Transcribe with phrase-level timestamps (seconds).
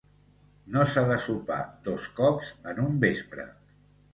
[0.75, 3.47] No s'ha de sopar dos cops en un vespre.